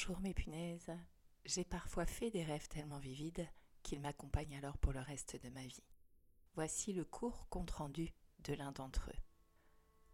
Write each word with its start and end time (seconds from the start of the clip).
Bonjour 0.00 0.20
mes 0.20 0.32
punaises. 0.32 0.90
J'ai 1.44 1.62
parfois 1.62 2.06
fait 2.06 2.30
des 2.30 2.42
rêves 2.42 2.68
tellement 2.68 2.98
vivides 2.98 3.46
qu'ils 3.82 4.00
m'accompagnent 4.00 4.56
alors 4.56 4.78
pour 4.78 4.94
le 4.94 5.00
reste 5.00 5.38
de 5.44 5.50
ma 5.50 5.60
vie. 5.60 5.84
Voici 6.54 6.94
le 6.94 7.04
court 7.04 7.46
compte-rendu 7.50 8.14
de 8.44 8.54
l'un 8.54 8.72
d'entre 8.72 9.10
eux. 9.10 9.20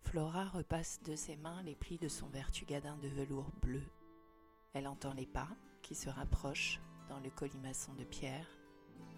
Flora 0.01 0.47
repasse 0.47 1.01
de 1.05 1.15
ses 1.15 1.37
mains 1.37 1.63
les 1.63 1.77
plis 1.77 1.99
de 1.99 2.09
son 2.09 2.27
vertugadin 2.27 2.97
de 2.97 3.07
velours 3.07 3.53
bleu. 3.63 3.85
Elle 4.73 4.89
entend 4.89 5.15
les 5.15 5.25
pas 5.27 5.51
qui 5.83 5.95
se 5.95 6.09
rapprochent 6.09 6.81
dans 7.09 7.21
le 7.21 7.31
colimaçon 7.31 7.95
de 7.95 8.05
pierre 8.05 8.49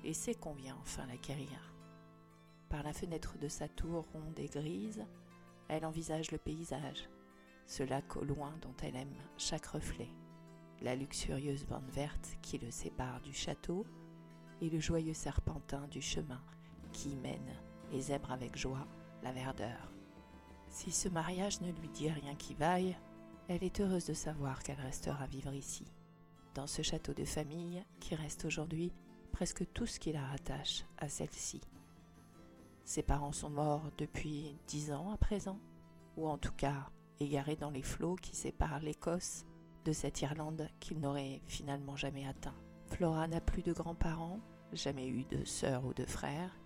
et 0.04 0.12
sait 0.12 0.34
qu'on 0.34 0.52
vient 0.52 0.76
enfin 0.82 1.06
l'acquérir. 1.06 1.72
Par 2.68 2.82
la 2.82 2.92
fenêtre 2.92 3.38
de 3.38 3.48
sa 3.48 3.68
tour 3.68 4.04
ronde 4.12 4.38
et 4.38 4.48
grise, 4.48 5.06
elle 5.68 5.86
envisage 5.86 6.30
le 6.30 6.36
paysage, 6.36 7.08
ce 7.66 7.84
lac 7.84 8.16
au 8.16 8.24
loin 8.24 8.54
dont 8.60 8.74
elle 8.82 8.96
aime 8.96 9.16
chaque 9.38 9.66
reflet, 9.66 10.10
la 10.82 10.94
luxurieuse 10.94 11.66
bande 11.66 11.90
verte 11.90 12.38
qui 12.42 12.58
le 12.58 12.70
sépare 12.70 13.20
du 13.20 13.32
château 13.32 13.84
et 14.60 14.70
le 14.70 14.80
joyeux 14.80 15.14
serpentin 15.14 15.86
du 15.88 16.00
chemin 16.00 16.40
qui 16.92 17.16
mène 17.16 17.54
les 17.92 18.02
zèbres 18.02 18.32
avec 18.32 18.56
joie 18.56 18.86
la 19.22 19.32
verdeur. 19.32 19.92
Si 20.68 20.90
ce 20.90 21.08
mariage 21.08 21.60
ne 21.60 21.72
lui 21.72 21.88
dit 21.88 22.10
rien 22.10 22.34
qui 22.34 22.54
vaille, 22.54 22.96
elle 23.48 23.64
est 23.64 23.80
heureuse 23.80 24.06
de 24.06 24.14
savoir 24.14 24.62
qu'elle 24.62 24.80
restera 24.80 25.26
vivre 25.26 25.54
ici, 25.54 25.84
dans 26.54 26.66
ce 26.66 26.82
château 26.82 27.14
de 27.14 27.24
famille 27.24 27.82
qui 28.00 28.14
reste 28.14 28.44
aujourd'hui 28.44 28.92
presque 29.32 29.64
tout 29.72 29.86
ce 29.86 29.98
qui 29.98 30.12
la 30.12 30.24
rattache 30.26 30.84
à 30.98 31.08
celle-ci. 31.08 31.60
Ses 32.84 33.02
parents 33.02 33.32
sont 33.32 33.50
morts 33.50 33.90
depuis 33.98 34.56
dix 34.66 34.92
ans 34.92 35.10
à 35.10 35.16
présent, 35.16 35.60
ou 36.16 36.28
en 36.28 36.38
tout 36.38 36.52
cas 36.52 36.90
égarés 37.20 37.56
dans 37.56 37.70
les 37.70 37.82
flots 37.82 38.16
qui 38.16 38.34
séparent 38.34 38.80
l'Écosse 38.80 39.44
de 39.84 39.92
cette 39.92 40.20
Irlande 40.22 40.68
qu'il 40.80 41.00
n'aurait 41.00 41.40
finalement 41.46 41.96
jamais 41.96 42.26
atteint. 42.26 42.54
Flora 42.86 43.28
n'a 43.28 43.40
plus 43.40 43.62
de 43.62 43.72
grands-parents, 43.72 44.40
jamais 44.72 45.08
eu 45.08 45.24
de 45.24 45.44
sœurs 45.44 45.84
ou 45.84 45.94
de 45.94 46.04
frères, 46.04 46.58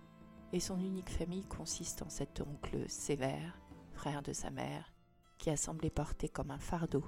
et 0.51 0.59
son 0.59 0.79
unique 0.79 1.09
famille 1.09 1.45
consiste 1.45 2.01
en 2.01 2.09
cet 2.09 2.41
oncle 2.41 2.89
sévère, 2.89 3.59
frère 3.93 4.21
de 4.21 4.33
sa 4.33 4.51
mère, 4.51 4.93
qui 5.37 5.49
a 5.49 5.57
semblé 5.57 5.89
porter 5.89 6.29
comme 6.29 6.51
un 6.51 6.59
fardeau 6.59 7.03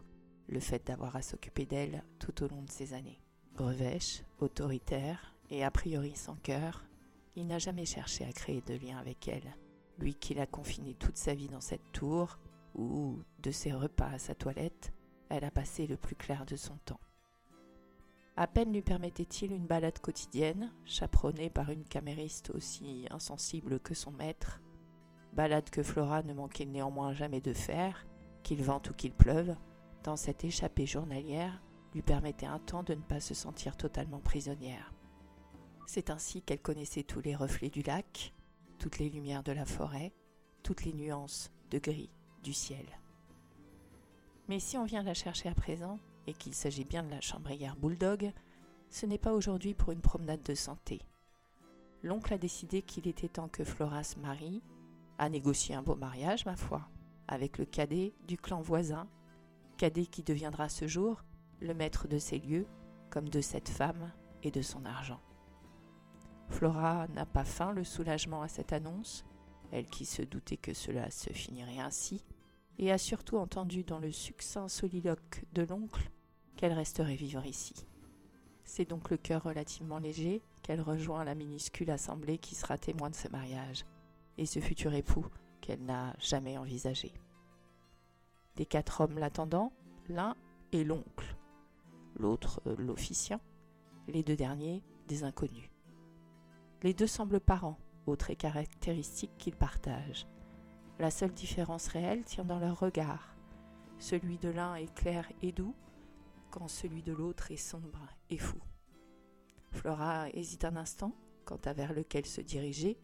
le 0.48 0.60
fait 0.60 0.86
d'avoir 0.86 1.16
à 1.16 1.22
s'occuper 1.22 1.66
d'elle 1.66 2.04
tout 2.20 2.44
au 2.44 2.48
long 2.48 2.62
de 2.62 2.72
ces 2.72 2.94
années. 2.94 3.22
Revêche, 3.58 4.24
autoritaire 4.40 5.36
et 5.50 5.64
a 5.64 5.72
priori 5.72 6.16
sans 6.16 6.36
cœur, 6.36 6.86
il 7.36 7.48
n'a 7.48 7.60
jamais 7.60 7.86
cherché 7.86 8.26
à 8.26 8.32
créer 8.32 8.62
de 8.62 8.76
lien 8.76 8.98
avec 8.98 9.28
elle, 9.28 9.56
lui 10.00 10.16
qui 10.16 10.34
l'a 10.34 10.46
confiné 10.46 10.94
toute 10.94 11.18
sa 11.18 11.34
vie 11.34 11.48
dans 11.48 11.62
cette 11.62 11.92
tour, 11.92 12.40
où, 12.76 13.20
de 13.40 13.52
ses 13.52 13.72
repas 13.72 14.10
à 14.10 14.20
sa 14.20 14.36
toilette, 14.36 14.92
elle 15.30 15.44
a 15.44 15.52
passé 15.52 15.88
le 15.88 15.98
plus 15.98 16.16
clair 16.16 16.46
de 16.46 16.56
son 16.56 16.76
temps. 16.86 17.00
À 18.38 18.48
peine 18.48 18.74
lui 18.74 18.82
permettait-il 18.82 19.54
une 19.54 19.66
balade 19.66 20.00
quotidienne, 20.00 20.74
chaperonnée 20.84 21.50
par 21.50 21.70
une 21.70 21.86
camériste 21.86 22.50
aussi 22.50 23.08
insensible 23.10 23.80
que 23.80 23.94
son 23.94 24.12
maître, 24.12 24.62
balade 25.34 25.70
que 25.70 25.84
Flora 25.84 26.22
ne 26.24 26.34
manquait 26.34 26.66
néanmoins 26.66 27.14
jamais 27.14 27.42
de 27.42 27.54
faire, 27.54 28.06
qu'il 28.44 28.62
vente 28.62 28.90
ou 28.90 28.94
qu'il 28.94 29.14
pleuve, 29.14 29.56
dans 30.04 30.18
cette 30.18 30.44
échappée 30.44 30.86
journalière, 30.86 31.62
lui 31.94 32.02
permettait 32.02 32.46
un 32.46 32.60
temps 32.60 32.84
de 32.84 32.94
ne 32.94 33.02
pas 33.02 33.22
se 33.22 33.34
sentir 33.34 33.78
totalement 33.78 34.20
prisonnière. 34.20 34.94
C'est 35.88 36.10
ainsi 36.10 36.42
qu'elle 36.42 36.62
connaissait 36.62 37.04
tous 37.04 37.22
les 37.22 37.36
reflets 37.36 37.70
du 37.70 37.84
lac, 37.84 38.34
toutes 38.80 39.00
les 39.00 39.10
lumières 39.10 39.44
de 39.44 39.54
la 39.54 39.66
forêt, 39.66 40.14
toutes 40.62 40.84
les 40.84 40.94
nuances 40.94 41.52
de 41.72 41.80
gris 41.80 42.12
du 42.44 42.54
ciel. 42.54 42.86
Mais 44.48 44.60
si 44.60 44.78
on 44.78 44.86
vient 44.86 45.04
la 45.04 45.14
chercher 45.14 45.50
à 45.50 45.56
présent, 45.56 46.00
et 46.28 46.34
qu'il 46.34 46.54
s'agit 46.54 46.86
bien 46.86 47.04
de 47.04 47.12
la 47.12 47.22
chambrière 47.22 47.76
Bulldog, 47.76 48.32
ce 48.90 49.06
n'est 49.06 49.18
pas 49.18 49.34
aujourd'hui 49.34 49.74
pour 49.74 49.92
une 49.92 50.02
promenade 50.02 50.44
de 50.44 50.56
santé. 50.56 51.02
L'oncle 52.04 52.34
a 52.34 52.38
décidé 52.38 52.82
qu'il 52.82 53.08
était 53.08 53.28
temps 53.28 53.48
que 53.48 53.64
Flora 53.64 54.04
se 54.04 54.20
marie, 54.20 54.62
a 55.18 55.30
négocié 55.30 55.76
un 55.76 55.82
beau 55.82 55.96
mariage, 55.96 56.46
ma 56.46 56.56
foi, 56.56 56.88
avec 57.28 57.58
le 57.58 57.66
cadet 57.66 58.14
du 58.28 58.38
clan 58.38 58.62
voisin, 58.62 59.08
cadet 59.78 60.06
qui 60.06 60.24
deviendra 60.24 60.70
ce 60.70 60.88
jour 60.88 61.24
le 61.62 61.74
maître 61.74 62.08
de 62.08 62.18
ces 62.18 62.40
lieux, 62.40 62.68
comme 63.10 63.30
de 63.30 63.42
cette 63.42 63.70
femme 63.70 64.12
et 64.44 64.52
de 64.52 64.62
son 64.62 64.86
argent. 64.86 65.22
Flora 66.50 67.08
n'a 67.08 67.26
pas 67.26 67.46
faim 67.46 67.72
le 67.72 67.84
soulagement 67.84 68.42
à 68.42 68.48
cette 68.48 68.74
annonce, 68.74 69.26
elle 69.72 69.88
qui 69.88 70.06
se 70.06 70.22
doutait 70.22 70.58
que 70.58 70.74
cela 70.74 71.10
se 71.10 71.34
finirait 71.34 71.80
ainsi, 71.80 72.24
et 72.80 72.92
a 72.92 72.98
surtout 72.98 73.38
entendu 73.38 73.84
dans 73.84 74.00
le 74.00 74.12
succinct 74.12 74.68
soliloque 74.68 75.44
de 75.54 75.64
l'oncle 75.64 76.12
qu'elle 76.56 76.74
resterait 76.74 77.16
vivre 77.16 77.46
ici. 77.46 77.74
C'est 78.64 78.90
donc 78.90 79.10
le 79.10 79.18
cœur 79.18 79.44
relativement 79.44 80.00
léger 80.00 80.42
qu'elle 80.64 80.82
rejoint 80.82 81.24
la 81.24 81.36
minuscule 81.36 81.92
assemblée 81.92 82.38
qui 82.38 82.56
sera 82.56 82.78
témoin 82.78 83.10
de 83.10 83.16
ce 83.16 83.28
mariage, 83.28 83.86
et 84.38 84.46
ce 84.46 84.60
futur 84.60 84.94
époux 84.94 85.26
qu'elle 85.62 85.84
n'a 85.84 86.16
jamais 86.20 86.58
envisagé. 86.58 87.14
Des 88.56 88.66
quatre 88.66 89.02
hommes 89.02 89.20
l'attendant, 89.20 89.72
l'un 90.10 90.36
est 90.72 90.84
l'oncle, 90.84 91.36
l'autre 92.16 92.62
euh, 92.68 92.76
l'officiant, 92.78 93.40
les 94.08 94.24
deux 94.24 94.36
derniers 94.36 94.84
des 95.08 95.24
inconnus. 95.24 95.70
Les 96.84 96.94
deux 96.94 97.08
semblent 97.08 97.40
parents, 97.40 97.78
aux 98.06 98.16
traits 98.16 98.38
caractéristiques 98.38 99.38
qu'ils 99.38 99.56
partagent. 99.56 100.28
La 100.98 101.12
seule 101.12 101.34
différence 101.34 101.88
réelle 101.88 102.24
tient 102.24 102.46
dans 102.46 102.60
leur 102.60 102.80
regard. 102.80 103.36
Celui 104.00 104.38
de 104.38 104.48
l'un 104.48 104.76
est 104.76 104.94
clair 104.94 105.30
et 105.42 105.52
doux, 105.52 105.76
quand 106.52 106.70
celui 106.70 107.04
de 107.04 107.12
l'autre 107.12 107.52
est 107.52 107.58
sombre 107.58 108.08
et 108.30 108.38
fou. 108.38 108.58
Flora 109.72 110.30
hésite 110.30 110.64
un 110.64 110.78
instant 110.78 111.14
quant 111.44 111.60
à 111.66 111.74
vers 111.74 111.94
lequel 111.94 112.26
se 112.26 112.40
diriger. 112.40 112.98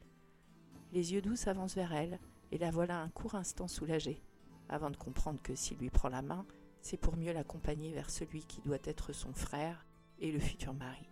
Les 0.93 1.13
yeux 1.13 1.21
doux 1.21 1.35
s'avancent 1.35 1.75
vers 1.75 1.93
elle, 1.93 2.19
et 2.51 2.57
la 2.57 2.71
voilà 2.71 2.99
un 2.99 3.09
court 3.09 3.35
instant 3.35 3.67
soulagée, 3.67 4.23
avant 4.69 4.89
de 4.89 4.97
comprendre 4.97 5.41
que 5.41 5.55
s'il 5.55 5.77
lui 5.77 5.89
prend 5.89 6.09
la 6.09 6.21
main, 6.21 6.45
c'est 6.81 6.97
pour 6.97 7.17
mieux 7.17 7.33
l'accompagner 7.33 7.91
vers 7.91 8.09
celui 8.09 8.45
qui 8.45 8.61
doit 8.61 8.77
être 8.85 9.11
son 9.11 9.33
frère 9.33 9.85
et 10.19 10.31
le 10.31 10.39
futur 10.39 10.73
mari. 10.73 11.09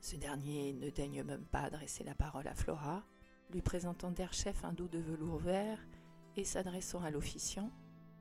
Ce 0.00 0.16
dernier 0.16 0.74
ne 0.74 0.90
daigne 0.90 1.22
même 1.22 1.46
pas 1.46 1.62
adresser 1.62 2.04
la 2.04 2.14
parole 2.14 2.46
à 2.46 2.54
Flora, 2.54 3.02
lui 3.50 3.62
présentant 3.62 4.10
d'air 4.10 4.32
chef 4.34 4.64
un 4.64 4.72
dos 4.72 4.88
de 4.88 4.98
velours 4.98 5.38
vert 5.38 5.78
et 6.36 6.44
s'adressant 6.44 7.02
à 7.02 7.10
l'officiant, 7.10 7.70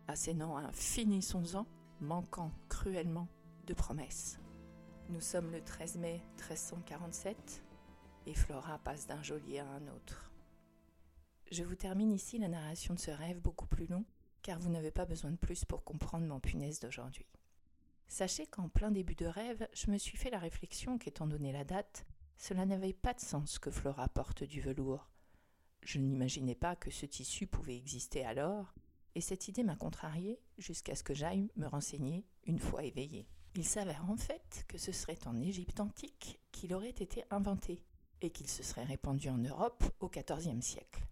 assénant 0.07 0.57
un 0.57 0.71
finissons-en, 0.71 1.65
manquant 2.01 2.51
cruellement 2.69 3.27
de 3.65 3.73
promesses. 3.73 4.39
Nous 5.09 5.21
sommes 5.21 5.51
le 5.51 5.61
13 5.61 5.97
mai 5.97 6.21
1347 6.37 7.63
et 8.25 8.33
Flora 8.33 8.79
passe 8.79 9.07
d'un 9.07 9.21
geôlier 9.21 9.59
à 9.59 9.67
un 9.67 9.87
autre. 9.87 10.31
Je 11.51 11.63
vous 11.63 11.75
termine 11.75 12.11
ici 12.11 12.39
la 12.39 12.47
narration 12.47 12.93
de 12.93 12.99
ce 12.99 13.11
rêve 13.11 13.41
beaucoup 13.41 13.67
plus 13.67 13.87
long, 13.87 14.05
car 14.41 14.59
vous 14.59 14.69
n'avez 14.69 14.91
pas 14.91 15.05
besoin 15.05 15.31
de 15.31 15.37
plus 15.37 15.65
pour 15.65 15.83
comprendre 15.83 16.25
mon 16.25 16.39
punaise 16.39 16.79
d'aujourd'hui. 16.79 17.27
Sachez 18.07 18.47
qu'en 18.47 18.69
plein 18.69 18.91
début 18.91 19.15
de 19.15 19.25
rêve, 19.25 19.67
je 19.73 19.91
me 19.91 19.97
suis 19.97 20.17
fait 20.17 20.29
la 20.29 20.39
réflexion 20.39 20.97
qu'étant 20.97 21.27
donné 21.27 21.51
la 21.51 21.63
date, 21.63 22.05
cela 22.37 22.65
n'avait 22.65 22.93
pas 22.93 23.13
de 23.13 23.19
sens 23.19 23.59
que 23.59 23.71
Flora 23.71 24.07
porte 24.09 24.43
du 24.43 24.61
velours. 24.61 25.09
Je 25.85 25.99
n'imaginais 25.99 26.55
pas 26.55 26.75
que 26.75 26.91
ce 26.91 27.05
tissu 27.05 27.47
pouvait 27.47 27.75
exister 27.75 28.25
alors, 28.25 28.73
et 29.15 29.21
cette 29.21 29.47
idée 29.47 29.63
m'a 29.63 29.75
contrariée 29.75 30.39
jusqu'à 30.57 30.95
ce 30.95 31.03
que 31.03 31.13
j'aille 31.13 31.51
me 31.55 31.67
renseigner 31.67 32.25
une 32.45 32.59
fois 32.59 32.83
éveillée. 32.83 33.27
Il 33.55 33.65
s'avère 33.65 34.09
en 34.09 34.17
fait 34.17 34.65
que 34.67 34.77
ce 34.77 34.91
serait 34.91 35.27
en 35.27 35.39
Égypte 35.39 35.79
antique 35.79 36.39
qu'il 36.51 36.73
aurait 36.73 36.89
été 36.89 37.23
inventé 37.29 37.83
et 38.21 38.31
qu'il 38.31 38.49
se 38.49 38.63
serait 38.63 38.85
répandu 38.85 39.29
en 39.29 39.37
Europe 39.37 39.83
au 39.99 40.09
XIVe 40.09 40.61
siècle. 40.61 41.05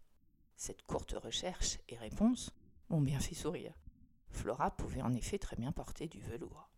Cette 0.56 0.84
courte 0.84 1.14
recherche 1.14 1.80
et 1.90 1.98
réponse 1.98 2.52
m'ont 2.90 3.02
bien 3.02 3.20
fait 3.20 3.36
sourire. 3.36 3.74
Flora 4.30 4.72
pouvait 4.72 5.02
en 5.02 5.14
effet 5.14 5.38
très 5.38 5.56
bien 5.56 5.72
porter 5.72 6.08
du 6.08 6.22
velours. 6.22 6.70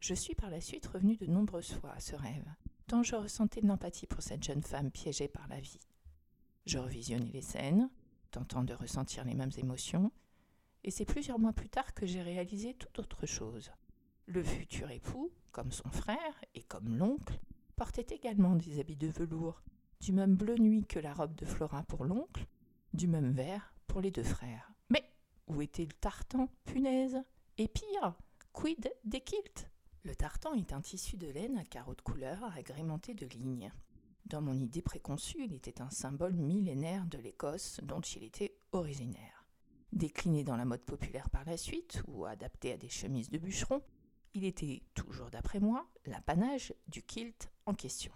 Je 0.00 0.14
suis 0.14 0.34
par 0.34 0.50
la 0.50 0.60
suite 0.60 0.86
revenue 0.86 1.16
de 1.16 1.26
nombreuses 1.26 1.74
fois 1.74 1.92
à 1.92 2.00
ce 2.00 2.16
rêve, 2.16 2.48
tant 2.88 3.02
je 3.02 3.14
ressentais 3.14 3.60
de 3.60 3.68
l'empathie 3.68 4.06
pour 4.06 4.22
cette 4.22 4.42
jeune 4.42 4.62
femme 4.62 4.90
piégée 4.90 5.28
par 5.28 5.46
la 5.48 5.60
vie. 5.60 5.78
Je 6.66 6.78
revisionnais 6.78 7.30
les 7.32 7.42
scènes, 7.42 7.90
tentant 8.30 8.62
de 8.62 8.74
ressentir 8.74 9.24
les 9.24 9.34
mêmes 9.34 9.50
émotions, 9.56 10.12
et 10.84 10.90
c'est 10.90 11.04
plusieurs 11.04 11.38
mois 11.38 11.52
plus 11.52 11.68
tard 11.68 11.94
que 11.94 12.06
j'ai 12.06 12.22
réalisé 12.22 12.74
tout 12.74 13.00
autre 13.00 13.26
chose. 13.26 13.70
Le 14.26 14.42
futur 14.42 14.90
époux, 14.90 15.32
comme 15.50 15.72
son 15.72 15.90
frère 15.90 16.44
et 16.54 16.62
comme 16.62 16.96
l'oncle, 16.96 17.38
portait 17.76 18.06
également 18.14 18.56
des 18.56 18.80
habits 18.80 18.96
de 18.96 19.08
velours, 19.08 19.62
du 20.00 20.12
même 20.12 20.36
bleu 20.36 20.56
nuit 20.56 20.84
que 20.84 20.98
la 20.98 21.12
robe 21.12 21.34
de 21.34 21.44
Flora 21.44 21.82
pour 21.84 22.04
l'oncle, 22.04 22.46
du 22.92 23.06
même 23.08 23.32
vert 23.32 23.74
pour 23.86 24.00
les 24.00 24.10
deux 24.10 24.22
frères. 24.22 24.72
Mais 24.88 25.04
où 25.46 25.60
était 25.62 25.84
le 25.84 25.92
tartan, 25.92 26.48
punaise? 26.64 27.22
Et 27.58 27.68
pire, 27.68 28.14
quid 28.52 28.92
des 29.04 29.20
kilts? 29.20 29.68
Le 30.04 30.14
tartan 30.14 30.54
est 30.54 30.72
un 30.72 30.80
tissu 30.80 31.16
de 31.16 31.28
laine 31.28 31.58
à 31.58 31.64
carreaux 31.64 31.94
de 31.94 32.00
couleur 32.00 32.44
agrémenté 32.56 33.14
de 33.14 33.26
lignes. 33.26 33.72
Dans 34.26 34.40
mon 34.40 34.58
idée 34.58 34.82
préconçue, 34.82 35.44
il 35.44 35.52
était 35.52 35.82
un 35.82 35.90
symbole 35.90 36.34
millénaire 36.34 37.06
de 37.06 37.18
l'Écosse 37.18 37.80
dont 37.82 38.00
il 38.00 38.24
était 38.24 38.56
originaire. 38.72 39.46
Décliné 39.92 40.44
dans 40.44 40.56
la 40.56 40.64
mode 40.64 40.84
populaire 40.84 41.28
par 41.28 41.44
la 41.44 41.56
suite, 41.56 42.02
ou 42.06 42.24
adapté 42.24 42.72
à 42.72 42.76
des 42.76 42.88
chemises 42.88 43.30
de 43.30 43.38
bûcheron, 43.38 43.82
il 44.34 44.44
était, 44.44 44.82
toujours 44.94 45.30
d'après 45.30 45.60
moi, 45.60 45.86
l'apanage 46.06 46.72
du 46.88 47.02
kilt 47.02 47.50
en 47.66 47.74
question. 47.74 48.12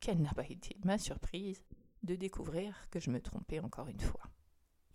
Quelle 0.00 0.20
n'a 0.20 0.34
pas 0.34 0.46
été 0.46 0.76
ma 0.84 0.98
surprise 0.98 1.62
de 2.02 2.14
découvrir 2.14 2.88
que 2.90 3.00
je 3.00 3.10
me 3.10 3.20
trompais 3.20 3.60
encore 3.60 3.88
une 3.88 4.00
fois. 4.00 4.22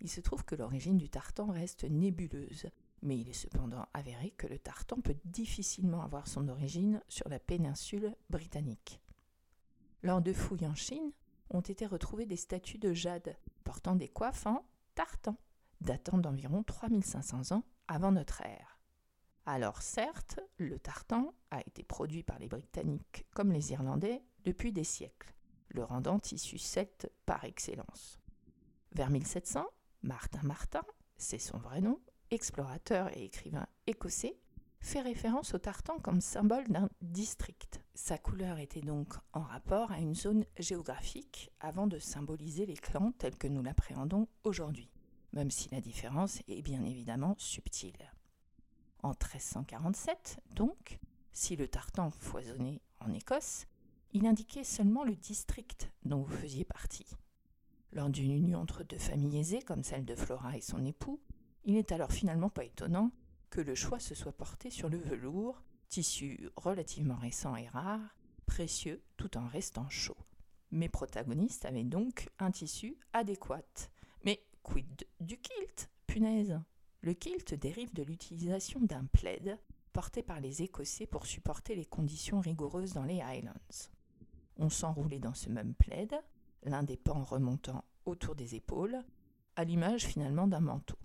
Il 0.00 0.08
se 0.08 0.20
trouve 0.20 0.44
que 0.44 0.54
l'origine 0.54 0.96
du 0.96 1.08
tartan 1.08 1.46
reste 1.46 1.84
nébuleuse, 1.84 2.66
mais 3.02 3.18
il 3.18 3.28
est 3.28 3.34
cependant 3.34 3.86
avéré 3.94 4.30
que 4.30 4.46
le 4.46 4.58
tartan 4.58 5.00
peut 5.00 5.16
difficilement 5.24 6.02
avoir 6.02 6.26
son 6.26 6.48
origine 6.48 7.02
sur 7.08 7.28
la 7.28 7.38
péninsule 7.38 8.14
britannique. 8.30 9.00
Lors 10.02 10.20
de 10.20 10.32
fouilles 10.32 10.66
en 10.66 10.74
Chine, 10.74 11.12
ont 11.50 11.60
été 11.60 11.86
retrouvées 11.86 12.26
des 12.26 12.36
statues 12.36 12.78
de 12.78 12.92
jade 12.92 13.36
portant 13.64 13.94
des 13.94 14.08
coiffes 14.08 14.46
en 14.46 14.64
tartan, 14.94 15.36
datant 15.80 16.18
d'environ 16.18 16.62
3500 16.62 17.54
ans 17.54 17.64
avant 17.88 18.12
notre 18.12 18.42
ère. 18.42 18.80
Alors 19.44 19.82
certes, 19.82 20.40
le 20.58 20.78
tartan 20.78 21.34
a 21.50 21.60
été 21.60 21.82
produit 21.82 22.22
par 22.22 22.38
les 22.38 22.48
Britanniques 22.48 23.26
comme 23.34 23.52
les 23.52 23.72
Irlandais 23.72 24.22
depuis 24.44 24.72
des 24.72 24.84
siècles, 24.84 25.34
le 25.68 25.84
rendant 25.84 26.18
tissu 26.18 26.58
celte 26.58 27.10
par 27.26 27.44
excellence. 27.44 28.18
Vers 28.92 29.10
1700, 29.10 29.66
Martin 30.02 30.42
Martin, 30.42 30.82
c'est 31.16 31.38
son 31.38 31.58
vrai 31.58 31.80
nom, 31.80 32.00
explorateur 32.30 33.16
et 33.16 33.24
écrivain 33.24 33.66
écossais, 33.86 34.38
fait 34.80 35.00
référence 35.00 35.54
au 35.54 35.58
tartan 35.58 35.98
comme 35.98 36.20
symbole 36.20 36.68
d'un 36.68 36.88
district. 37.00 37.81
Sa 37.94 38.16
couleur 38.16 38.58
était 38.58 38.80
donc 38.80 39.12
en 39.34 39.42
rapport 39.42 39.92
à 39.92 39.98
une 39.98 40.14
zone 40.14 40.44
géographique 40.58 41.50
avant 41.60 41.86
de 41.86 41.98
symboliser 41.98 42.64
les 42.64 42.76
clans 42.76 43.12
tels 43.18 43.36
que 43.36 43.46
nous 43.46 43.62
l'appréhendons 43.62 44.28
aujourd'hui, 44.44 44.90
même 45.34 45.50
si 45.50 45.68
la 45.70 45.82
différence 45.82 46.40
est 46.48 46.62
bien 46.62 46.82
évidemment 46.84 47.34
subtile. 47.36 48.10
En 49.02 49.10
1347, 49.10 50.40
donc, 50.54 51.00
si 51.32 51.54
le 51.54 51.68
tartan 51.68 52.10
foisonnait 52.10 52.80
en 53.00 53.12
Écosse, 53.12 53.66
il 54.14 54.26
indiquait 54.26 54.64
seulement 54.64 55.04
le 55.04 55.16
district 55.16 55.90
dont 56.04 56.22
vous 56.22 56.36
faisiez 56.36 56.64
partie. 56.64 57.06
Lors 57.92 58.08
d'une 58.08 58.32
union 58.32 58.60
entre 58.60 58.84
deux 58.84 58.98
familles 58.98 59.38
aisées, 59.38 59.62
comme 59.62 59.84
celle 59.84 60.06
de 60.06 60.14
Flora 60.14 60.56
et 60.56 60.62
son 60.62 60.82
époux, 60.84 61.20
il 61.64 61.74
n'est 61.74 61.92
alors 61.92 62.12
finalement 62.12 62.48
pas 62.48 62.64
étonnant 62.64 63.10
que 63.50 63.60
le 63.60 63.74
choix 63.74 63.98
se 63.98 64.14
soit 64.14 64.32
porté 64.32 64.70
sur 64.70 64.88
le 64.88 64.96
velours, 64.96 65.62
tissu 65.92 66.48
relativement 66.56 67.16
récent 67.16 67.54
et 67.54 67.68
rare, 67.68 68.16
précieux 68.46 69.02
tout 69.18 69.36
en 69.36 69.46
restant 69.46 69.90
chaud. 69.90 70.16
Mes 70.70 70.88
protagonistes 70.88 71.66
avaient 71.66 71.84
donc 71.84 72.30
un 72.38 72.50
tissu 72.50 72.96
adéquat. 73.12 73.90
Mais 74.24 74.42
quid 74.62 75.06
du 75.20 75.36
kilt? 75.36 75.90
Punaise 76.06 76.58
Le 77.02 77.12
kilt 77.12 77.52
dérive 77.52 77.92
de 77.92 78.02
l'utilisation 78.02 78.80
d'un 78.80 79.04
plaid 79.04 79.58
porté 79.92 80.22
par 80.22 80.40
les 80.40 80.62
Écossais 80.62 81.06
pour 81.06 81.26
supporter 81.26 81.74
les 81.74 81.84
conditions 81.84 82.40
rigoureuses 82.40 82.94
dans 82.94 83.04
les 83.04 83.20
Highlands. 83.20 83.52
On 84.56 84.70
s'enroulait 84.70 85.18
dans 85.18 85.34
ce 85.34 85.50
même 85.50 85.74
plaid, 85.74 86.14
l'un 86.62 86.84
des 86.84 86.96
pans 86.96 87.22
remontant 87.22 87.84
autour 88.06 88.34
des 88.34 88.54
épaules, 88.54 89.04
à 89.56 89.64
l'image 89.64 90.06
finalement 90.06 90.46
d'un 90.46 90.60
manteau. 90.60 90.96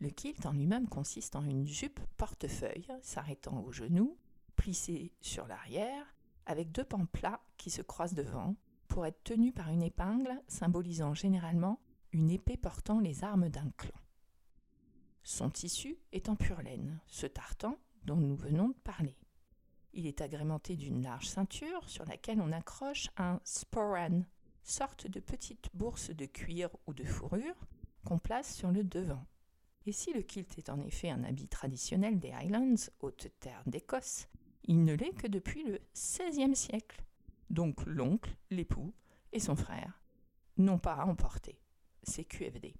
Le 0.00 0.10
kilt 0.10 0.44
en 0.46 0.52
lui-même 0.52 0.88
consiste 0.88 1.36
en 1.36 1.44
une 1.44 1.64
jupe 1.64 2.00
portefeuille 2.16 2.88
s'arrêtant 3.02 3.62
au 3.62 3.70
genou, 3.70 4.16
plissée 4.56 5.12
sur 5.20 5.46
l'arrière, 5.46 6.14
avec 6.46 6.72
deux 6.72 6.84
pans 6.84 7.06
plats 7.06 7.40
qui 7.56 7.70
se 7.70 7.82
croisent 7.82 8.14
devant, 8.14 8.56
pour 8.88 9.06
être 9.06 9.22
tenu 9.24 9.52
par 9.52 9.68
une 9.70 9.82
épingle 9.82 10.42
symbolisant 10.48 11.14
généralement 11.14 11.80
une 12.12 12.30
épée 12.30 12.56
portant 12.56 13.00
les 13.00 13.24
armes 13.24 13.48
d'un 13.48 13.70
clan. 13.76 13.98
Son 15.24 15.50
tissu 15.50 15.96
est 16.12 16.28
en 16.28 16.36
pure 16.36 16.60
laine, 16.62 17.00
ce 17.06 17.26
tartan 17.26 17.76
dont 18.04 18.16
nous 18.16 18.36
venons 18.36 18.68
de 18.68 18.78
parler. 18.84 19.16
Il 19.94 20.06
est 20.06 20.20
agrémenté 20.20 20.76
d'une 20.76 21.02
large 21.02 21.28
ceinture 21.28 21.88
sur 21.88 22.04
laquelle 22.06 22.40
on 22.40 22.52
accroche 22.52 23.08
un 23.16 23.40
sporan, 23.44 24.24
sorte 24.62 25.06
de 25.06 25.20
petite 25.20 25.68
bourse 25.74 26.10
de 26.10 26.26
cuir 26.26 26.70
ou 26.86 26.94
de 26.94 27.04
fourrure 27.04 27.66
qu'on 28.04 28.18
place 28.18 28.54
sur 28.54 28.70
le 28.72 28.84
devant. 28.84 29.24
Et 29.86 29.92
si 29.92 30.12
le 30.12 30.22
kilt 30.22 30.58
est 30.58 30.70
en 30.70 30.80
effet 30.80 31.10
un 31.10 31.24
habit 31.24 31.48
traditionnel 31.48 32.18
des 32.18 32.32
Highlands, 32.32 32.90
haute 33.00 33.28
terre 33.40 33.62
d'Écosse, 33.66 34.28
il 34.64 34.84
ne 34.84 34.94
l'est 34.94 35.14
que 35.14 35.26
depuis 35.26 35.64
le 35.64 35.80
XVIe 35.94 36.54
siècle. 36.54 37.02
Donc 37.50 37.84
l'oncle, 37.86 38.36
l'époux 38.50 38.92
et 39.32 39.40
son 39.40 39.56
frère 39.56 40.02
n'ont 40.56 40.78
pas 40.78 40.94
à 40.94 41.06
emporter. 41.06 41.58
C'est 42.02 42.24
QFD. 42.24 42.74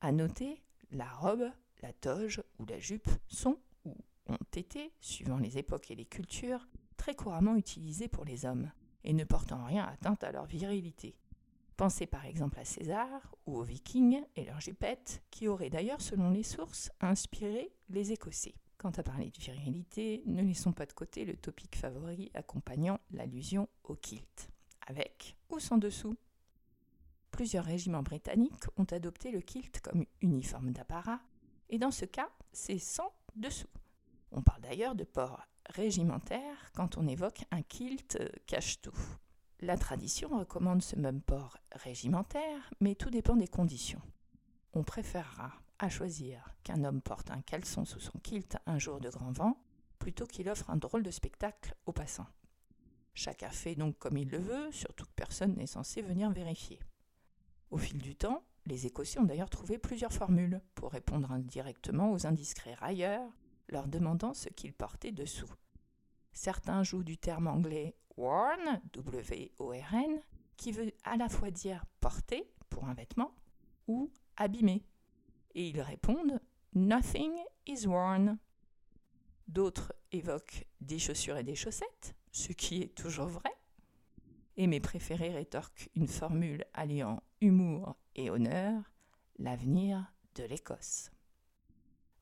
À 0.00 0.12
noter, 0.12 0.62
la 0.90 1.10
robe, 1.10 1.50
la 1.82 1.92
toge 1.92 2.42
ou 2.58 2.66
la 2.66 2.78
jupe 2.78 3.08
sont 3.28 3.58
ou 3.84 3.94
ont 4.26 4.38
été, 4.56 4.92
suivant 5.00 5.38
les 5.38 5.58
époques 5.58 5.90
et 5.90 5.94
les 5.94 6.06
cultures, 6.06 6.66
très 6.96 7.14
couramment 7.14 7.56
utilisées 7.56 8.08
pour 8.08 8.24
les 8.24 8.44
hommes, 8.44 8.70
et 9.04 9.12
ne 9.12 9.24
portant 9.24 9.64
rien 9.64 9.84
atteinte 9.84 10.24
à 10.24 10.32
leur 10.32 10.46
virilité. 10.46 11.16
Pensez 11.76 12.06
par 12.06 12.26
exemple 12.26 12.58
à 12.58 12.64
César 12.64 13.34
ou 13.46 13.56
aux 13.56 13.62
Vikings 13.62 14.22
et 14.36 14.44
leurs 14.44 14.60
jupettes, 14.60 15.22
qui 15.30 15.48
auraient 15.48 15.70
d'ailleurs, 15.70 16.02
selon 16.02 16.30
les 16.30 16.42
sources, 16.42 16.90
inspiré 17.00 17.72
les 17.88 18.12
Écossais. 18.12 18.54
Quant 18.80 18.92
à 18.92 19.02
parler 19.02 19.30
de 19.30 19.38
virilité, 19.38 20.22
ne 20.24 20.40
laissons 20.40 20.72
pas 20.72 20.86
de 20.86 20.94
côté 20.94 21.26
le 21.26 21.36
topic 21.36 21.76
favori 21.76 22.30
accompagnant 22.32 22.98
l'allusion 23.10 23.68
au 23.84 23.94
kilt, 23.94 24.48
avec 24.86 25.36
ou 25.50 25.58
sans 25.58 25.76
dessous. 25.76 26.16
Plusieurs 27.30 27.66
régiments 27.66 28.02
britanniques 28.02 28.64
ont 28.78 28.84
adopté 28.84 29.32
le 29.32 29.42
kilt 29.42 29.82
comme 29.82 30.06
uniforme 30.22 30.72
d'apparat, 30.72 31.20
et 31.68 31.76
dans 31.76 31.90
ce 31.90 32.06
cas, 32.06 32.30
c'est 32.52 32.78
sans 32.78 33.12
dessous. 33.36 33.68
On 34.32 34.40
parle 34.40 34.62
d'ailleurs 34.62 34.94
de 34.94 35.04
port 35.04 35.42
régimentaire 35.68 36.72
quand 36.74 36.96
on 36.96 37.06
évoque 37.06 37.44
un 37.50 37.60
kilt 37.60 38.18
cache-tout. 38.46 38.96
La 39.60 39.76
tradition 39.76 40.38
recommande 40.38 40.80
ce 40.80 40.96
même 40.96 41.20
port 41.20 41.58
régimentaire, 41.72 42.72
mais 42.80 42.94
tout 42.94 43.10
dépend 43.10 43.36
des 43.36 43.46
conditions. 43.46 44.00
On 44.72 44.84
préférera, 44.84 45.52
à 45.80 45.88
choisir, 45.88 46.54
qu'un 46.62 46.84
homme 46.84 47.00
porte 47.00 47.30
un 47.30 47.40
caleçon 47.40 47.84
sous 47.84 48.00
son 48.00 48.18
kilt 48.18 48.58
un 48.66 48.78
jour 48.78 49.00
de 49.00 49.08
grand 49.08 49.32
vent, 49.32 49.58
plutôt 49.98 50.26
qu'il 50.26 50.48
offre 50.48 50.68
un 50.70 50.76
drôle 50.76 51.02
de 51.02 51.10
spectacle 51.10 51.74
aux 51.86 51.92
passants. 51.92 52.26
Chacun 53.14 53.50
fait 53.50 53.74
donc 53.74 53.98
comme 53.98 54.18
il 54.18 54.28
le 54.28 54.38
veut, 54.38 54.70
surtout 54.72 55.04
que 55.06 55.14
personne 55.16 55.56
n'est 55.56 55.66
censé 55.66 56.02
venir 56.02 56.30
vérifier. 56.30 56.78
Au 57.70 57.78
fil 57.78 57.98
du 57.98 58.14
temps, 58.14 58.44
les 58.66 58.86
Écossais 58.86 59.18
ont 59.18 59.24
d'ailleurs 59.24 59.50
trouvé 59.50 59.78
plusieurs 59.78 60.12
formules 60.12 60.60
pour 60.74 60.92
répondre 60.92 61.32
indirectement 61.32 62.12
aux 62.12 62.26
indiscrets 62.26 62.74
railleurs 62.74 63.28
leur 63.68 63.88
demandant 63.88 64.34
ce 64.34 64.48
qu'ils 64.48 64.74
portaient 64.74 65.12
dessous. 65.12 65.52
Certains 66.32 66.82
jouent 66.82 67.04
du 67.04 67.16
terme 67.16 67.46
anglais 67.46 67.96
worn, 68.16 68.80
W-O-R-N, 68.92 70.20
qui 70.56 70.72
veut 70.72 70.92
à 71.04 71.16
la 71.16 71.28
fois 71.28 71.50
dire 71.50 71.84
porter 72.00 72.52
pour 72.68 72.84
un 72.84 72.94
vêtement 72.94 73.34
ou 73.88 74.10
abîmer. 74.36 74.84
Et 75.54 75.68
ils 75.68 75.80
répondent 75.80 76.40
Nothing 76.74 77.32
is 77.66 77.86
worn. 77.86 78.38
D'autres 79.48 79.92
évoquent 80.12 80.66
des 80.80 80.98
chaussures 80.98 81.36
et 81.36 81.42
des 81.42 81.56
chaussettes, 81.56 82.14
ce 82.30 82.52
qui 82.52 82.82
est 82.82 82.94
toujours 82.94 83.26
vrai. 83.26 83.52
Et 84.56 84.66
mes 84.66 84.80
préférés 84.80 85.32
rétorquent 85.32 85.90
une 85.96 86.08
formule 86.08 86.64
alliant 86.74 87.22
humour 87.40 87.96
et 88.14 88.30
honneur, 88.30 88.92
l'avenir 89.38 90.12
de 90.36 90.44
l'Écosse. 90.44 91.10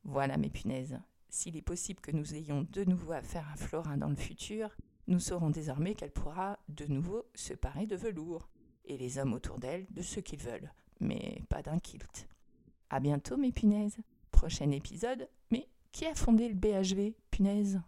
Voilà 0.05 0.39
mes 0.39 0.49
punaises, 0.49 0.99
s'il 1.31 1.57
est 1.57 1.63
possible 1.63 2.01
que 2.01 2.13
nous 2.13 2.35
ayons 2.35 2.67
de 2.71 2.85
nouveau 2.85 3.13
à 3.13 3.23
Florin 3.23 3.99
dans 3.99 4.09
le 4.09 4.17
futur, 4.17 4.75
nous 5.07 5.21
saurons 5.21 5.51
désormais 5.51 5.95
qu'elle 5.95 6.13
pourra 6.13 6.59
de 6.69 6.87
nouveau 6.87 7.27
se 7.35 7.53
parer 7.53 7.87
de 7.87 7.97
velours, 7.97 8.49
et 8.87 8.97
les 8.97 9.19
hommes 9.19 9.35
autour 9.35 9.59
d'elle 9.59 9.87
de 9.91 10.01
ce 10.01 10.21
qu'ils 10.21 10.41
veulent, 10.41 10.73
mais 11.01 11.43
pas 11.51 11.63
d'un 11.63 11.79
kilt. 11.79 12.29
À 12.91 13.01
bientôt 13.01 13.37
mes 13.37 13.53
punaises. 13.53 13.99
Prochain 14.31 14.71
épisode, 14.71 15.29
mais 15.51 15.69
qui 15.93 16.07
a 16.07 16.15
fondé 16.15 16.49
le 16.49 16.55
BHV, 16.55 17.15
punaise? 17.31 17.81